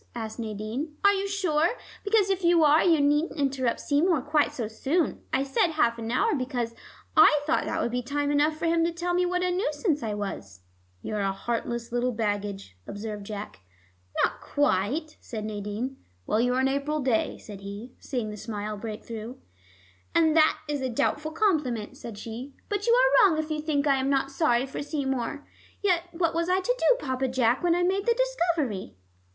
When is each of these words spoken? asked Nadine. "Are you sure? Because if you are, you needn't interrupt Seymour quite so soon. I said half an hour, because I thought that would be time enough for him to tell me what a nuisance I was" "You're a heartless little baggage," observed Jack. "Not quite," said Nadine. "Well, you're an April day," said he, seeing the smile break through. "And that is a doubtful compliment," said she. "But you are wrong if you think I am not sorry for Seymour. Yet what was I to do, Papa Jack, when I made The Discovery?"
asked 0.15 0.39
Nadine. 0.39 0.97
"Are 1.05 1.13
you 1.13 1.27
sure? 1.27 1.77
Because 2.03 2.31
if 2.31 2.43
you 2.43 2.63
are, 2.63 2.83
you 2.83 2.99
needn't 2.99 3.39
interrupt 3.39 3.79
Seymour 3.81 4.23
quite 4.23 4.51
so 4.51 4.67
soon. 4.67 5.21
I 5.31 5.43
said 5.43 5.73
half 5.73 5.99
an 5.99 6.09
hour, 6.09 6.33
because 6.33 6.73
I 7.15 7.39
thought 7.45 7.65
that 7.65 7.79
would 7.79 7.91
be 7.91 8.01
time 8.01 8.31
enough 8.31 8.57
for 8.57 8.65
him 8.65 8.83
to 8.85 8.91
tell 8.91 9.13
me 9.13 9.27
what 9.27 9.43
a 9.43 9.51
nuisance 9.51 10.01
I 10.01 10.15
was" 10.15 10.61
"You're 11.03 11.19
a 11.19 11.31
heartless 11.31 11.91
little 11.91 12.13
baggage," 12.13 12.75
observed 12.87 13.27
Jack. 13.27 13.59
"Not 14.23 14.41
quite," 14.41 15.17
said 15.19 15.45
Nadine. 15.45 15.97
"Well, 16.25 16.41
you're 16.41 16.59
an 16.61 16.67
April 16.67 16.99
day," 17.01 17.37
said 17.37 17.61
he, 17.61 17.93
seeing 17.99 18.31
the 18.31 18.37
smile 18.37 18.77
break 18.77 19.03
through. 19.03 19.37
"And 20.15 20.35
that 20.35 20.57
is 20.67 20.81
a 20.81 20.89
doubtful 20.89 21.29
compliment," 21.29 21.95
said 21.95 22.17
she. 22.17 22.55
"But 22.69 22.87
you 22.87 22.93
are 23.23 23.29
wrong 23.29 23.37
if 23.37 23.51
you 23.51 23.61
think 23.61 23.85
I 23.85 23.97
am 23.97 24.09
not 24.09 24.31
sorry 24.31 24.65
for 24.65 24.81
Seymour. 24.81 25.47
Yet 25.83 26.05
what 26.11 26.33
was 26.33 26.49
I 26.49 26.59
to 26.59 26.75
do, 26.75 26.95
Papa 27.05 27.27
Jack, 27.27 27.61
when 27.61 27.75
I 27.75 27.83
made 27.83 28.07
The 28.07 28.15
Discovery?" 28.15 28.95